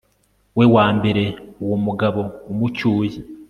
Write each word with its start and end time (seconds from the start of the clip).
we 0.57 0.65
wa 0.75 0.87
mbere, 0.97 1.23
uwo 1.63 1.77
mugabo 1.85 2.21
umucyuye 2.51 3.17